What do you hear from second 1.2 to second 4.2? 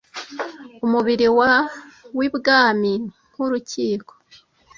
wa wibwami nkurukiko